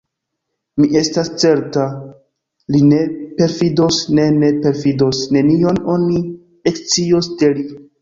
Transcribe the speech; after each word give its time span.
Mi 0.83 0.87
estas 1.01 1.29
certa, 1.43 1.83
li 2.77 2.81
ne 2.87 3.03
perfidos, 3.43 4.01
ne, 4.21 4.27
ne 4.41 4.53
perfidos: 4.67 5.23
nenion 5.39 5.81
oni 5.99 6.21
ekscios 6.77 7.35
de 7.45 7.57
li. 7.63 7.73